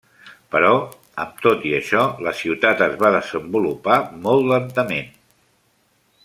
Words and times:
Però, 0.53 0.69
amb 1.23 1.43
tot 1.43 1.67
i 1.71 1.73
això, 1.79 2.05
la 2.29 2.33
ciutat 2.39 2.81
es 2.87 2.97
va 3.05 3.13
desenvolupar 3.17 3.99
molt 4.25 4.51
lentament. 4.55 5.15